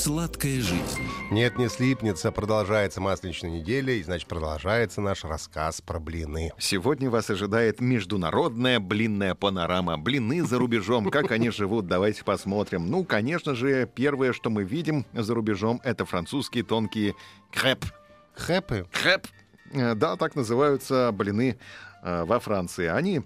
[0.00, 1.08] Сладкая жизнь.
[1.30, 6.52] Нет, не слипнется, продолжается масленичная неделя, и, значит, продолжается наш рассказ про блины.
[6.58, 9.98] Сегодня вас ожидает международная блинная панорама.
[9.98, 11.10] Блины за рубежом.
[11.10, 12.90] Как они живут, давайте посмотрим.
[12.90, 17.14] Ну, конечно же, первое, что мы видим за рубежом, это французские тонкие
[17.52, 17.84] крэп.
[18.36, 18.86] Хэпы?
[18.90, 19.26] Крэп.
[19.74, 21.58] Э, Да, так называются блины
[22.02, 22.86] во Франции.
[22.86, 23.22] Они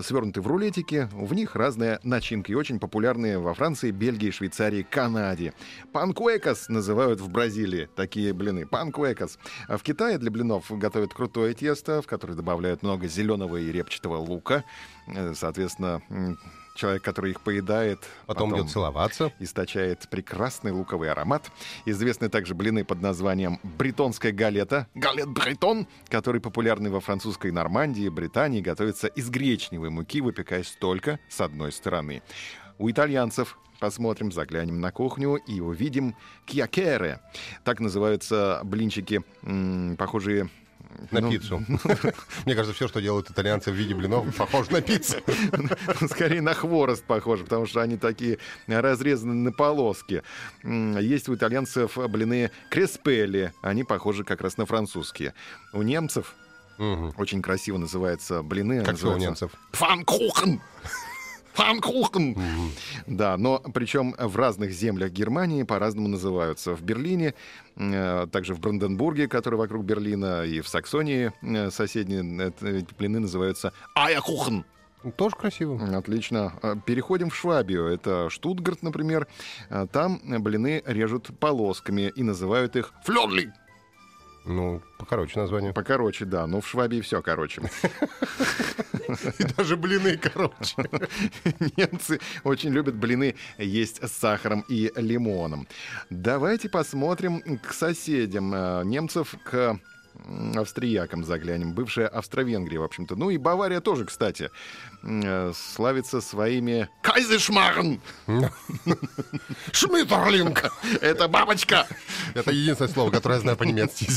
[0.00, 5.52] свернуты в рулетики, в них разная начинка, и очень популярные во Франции, Бельгии, Швейцарии, Канаде.
[5.92, 8.66] Панкуэкос называют в Бразилии такие блины.
[8.66, 9.38] Панкуэкос.
[9.68, 14.64] В Китае для блинов готовят крутое тесто, в которое добавляют много зеленого и репчатого лука.
[15.06, 16.02] Э, Соответственно,
[16.74, 19.32] человек, который их поедает, Потом, идет целоваться.
[19.38, 21.50] источает прекрасный луковый аромат.
[21.86, 28.60] Известны также блины под названием бретонская галета, галет бретон, который популярный во французской Нормандии, Британии,
[28.60, 32.22] готовится из гречневой муки, выпекаясь только с одной стороны.
[32.78, 36.14] У итальянцев Посмотрим, заглянем на кухню и увидим
[36.46, 37.20] кьякере.
[37.64, 39.22] Так называются блинчики,
[39.98, 40.48] похожие
[41.10, 41.64] На ну, пиццу.
[42.44, 45.16] Мне кажется, все, что делают итальянцы в виде блинов, похоже на пиццу.
[46.08, 50.22] Скорее на хворост похоже, потому что они такие разрезаны на полоски.
[50.62, 53.52] Есть у итальянцев блины креспелли.
[53.62, 55.34] Они похожи как раз на французские.
[55.72, 56.34] У немцев
[56.78, 58.84] очень красиво называются блины.
[58.84, 59.52] Как у немцев.
[59.72, 60.60] Пфанкухен.
[61.54, 62.36] Пфанкухен.
[63.06, 66.74] Да, но причем в разных землях Германии по-разному называются.
[66.74, 67.34] В Берлине,
[67.76, 73.72] э, также в Бранденбурге, который вокруг Берлина, и в Саксонии э, соседние эти блины называются
[73.94, 74.64] Айакухен.
[75.16, 75.78] Тоже красиво.
[75.98, 76.54] Отлично.
[76.86, 77.86] Переходим в Швабию.
[77.86, 79.26] Это Штутгарт, например.
[79.92, 83.52] Там блины режут полосками и называют их флёрли.
[84.44, 85.72] Ну, покороче название.
[85.72, 86.46] Покороче, да.
[86.46, 87.62] Но в Швабии все короче.
[89.38, 90.76] И даже блины короче.
[91.76, 95.66] Немцы очень любят блины есть с сахаром и лимоном.
[96.10, 99.78] Давайте посмотрим к соседям э, немцев, к
[100.56, 101.72] австриякам заглянем.
[101.72, 103.16] Бывшая Австро-Венгрия, в общем-то.
[103.16, 104.50] Ну и Бавария тоже, кстати,
[105.02, 108.00] э, славится своими кайзешмарн.
[109.72, 110.72] Шмиттерлинг!
[111.00, 111.86] Это бабочка.
[112.34, 114.08] Это единственное слово, которое я знаю по-немецки.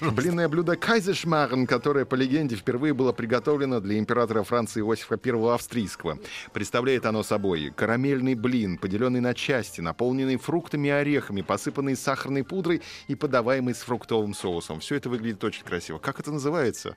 [0.00, 6.18] Блинное блюдо кайзешмарн, которое, по легенде, впервые было приготовлено для императора Франции Иосифа I Австрийского.
[6.52, 12.82] Представляет оно собой карамельный блин, поделенный на части, наполненный фруктами и орехами, посыпанный сахарной пудрой
[13.08, 14.80] и подаваемый с фруктовым соусом.
[14.80, 15.98] Все это выглядит очень красиво.
[15.98, 16.96] Как это называется?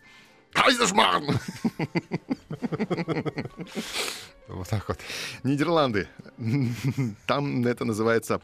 [0.52, 1.26] Кайзешмарн!
[4.48, 5.00] Вот так вот.
[5.44, 6.08] Нидерланды.
[7.26, 8.36] Там это называется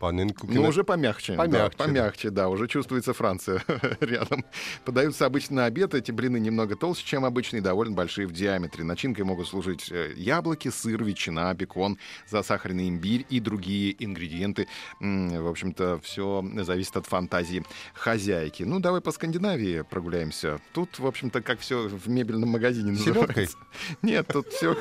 [0.00, 0.52] Паненкуки.
[0.52, 1.34] Ну, уже помягче.
[1.34, 2.48] Помягче, Да, помягче, да.
[2.48, 3.62] Уже чувствуется Франция
[4.00, 4.44] рядом.
[4.84, 5.94] Подаются обычно на обед.
[5.94, 8.82] Эти блины немного толще, чем обычные, довольно большие в диаметре.
[8.82, 14.68] Начинкой могут служить э, яблоки, сыр, ветчина, бекон, засахаренный имбирь и другие ингредиенты.
[15.00, 17.62] В общем-то, все зависит от фантазии
[17.92, 18.62] хозяйки.
[18.62, 20.60] Ну, давай по Скандинавии прогуляемся.
[20.72, 23.58] Тут, в общем-то, как все в мебельном магазине называется.
[24.00, 24.76] Нет, тут все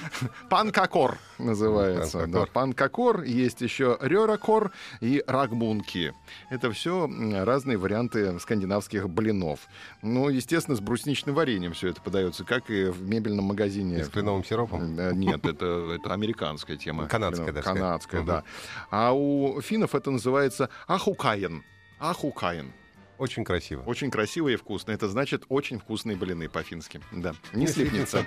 [0.48, 2.18] панкакор называется.
[2.18, 2.46] Панкакор.
[2.46, 4.59] Да, панкакор, есть еще реракор
[5.00, 6.14] и рагмунки.
[6.50, 7.08] Это все
[7.44, 9.60] разные варианты скандинавских блинов.
[10.02, 14.00] Ну, естественно, с брусничным вареньем все это подается, как и в мебельном магазине.
[14.00, 14.98] И с кленовым сиропом.
[14.98, 17.06] Э, Нет, это, это американская тема.
[17.06, 17.64] Канадская, сказать.
[17.64, 18.44] Канадская, да.
[18.90, 21.64] А у финнов это называется ахукаен.
[21.98, 22.72] Ахукаен.
[23.18, 23.82] Очень красиво.
[23.82, 24.92] Очень красиво и вкусно.
[24.92, 27.02] Это значит очень вкусные блины по-фински.
[27.12, 27.34] Да.
[27.52, 28.24] Не, Не слипнется.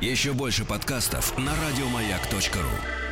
[0.00, 3.03] Еще больше подкастов на радиомаяк.ру.